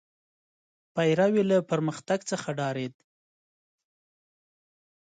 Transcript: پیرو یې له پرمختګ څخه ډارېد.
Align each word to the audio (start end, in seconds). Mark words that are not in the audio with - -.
پیرو 0.95 1.27
یې 1.35 1.43
له 1.49 1.57
پرمختګ 1.69 2.19
څخه 2.31 2.49
ډارېد. 2.57 2.93